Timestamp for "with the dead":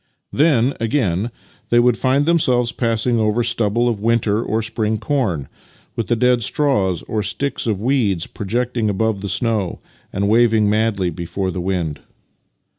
5.95-6.41